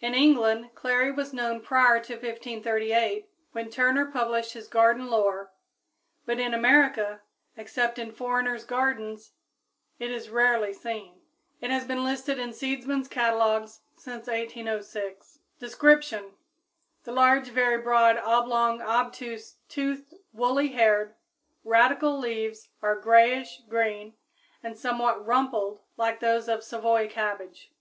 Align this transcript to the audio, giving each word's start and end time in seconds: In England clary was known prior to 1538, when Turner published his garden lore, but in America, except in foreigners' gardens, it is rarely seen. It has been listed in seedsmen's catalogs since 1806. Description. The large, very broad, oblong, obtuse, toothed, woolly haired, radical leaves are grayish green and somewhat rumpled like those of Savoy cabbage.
In 0.00 0.14
England 0.14 0.70
clary 0.74 1.12
was 1.12 1.34
known 1.34 1.60
prior 1.60 2.00
to 2.02 2.14
1538, 2.14 3.28
when 3.52 3.68
Turner 3.68 4.06
published 4.10 4.54
his 4.54 4.68
garden 4.68 5.08
lore, 5.10 5.52
but 6.24 6.40
in 6.40 6.54
America, 6.54 7.20
except 7.58 7.98
in 7.98 8.10
foreigners' 8.10 8.64
gardens, 8.64 9.32
it 9.98 10.10
is 10.10 10.30
rarely 10.30 10.72
seen. 10.72 11.20
It 11.60 11.68
has 11.70 11.84
been 11.84 12.04
listed 12.06 12.38
in 12.38 12.54
seedsmen's 12.54 13.06
catalogs 13.06 13.82
since 13.96 14.28
1806. 14.28 15.40
Description. 15.60 16.32
The 17.04 17.12
large, 17.12 17.50
very 17.50 17.76
broad, 17.76 18.16
oblong, 18.16 18.80
obtuse, 18.80 19.56
toothed, 19.68 20.14
woolly 20.32 20.68
haired, 20.68 21.16
radical 21.64 22.18
leaves 22.18 22.70
are 22.80 22.96
grayish 22.98 23.60
green 23.68 24.14
and 24.62 24.78
somewhat 24.78 25.26
rumpled 25.26 25.82
like 25.98 26.20
those 26.20 26.48
of 26.48 26.64
Savoy 26.64 27.10
cabbage. 27.10 27.74